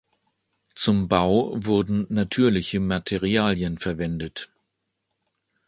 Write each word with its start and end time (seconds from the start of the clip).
Zum 0.73 1.09
Bau 1.09 1.53
wurden 1.63 2.07
natürliche 2.09 2.79
Materialien 2.79 3.77
verwendet. 3.77 4.49